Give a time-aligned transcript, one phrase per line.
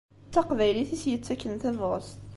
[0.27, 2.17] D taqbaylit i s-yettaken tabɣest.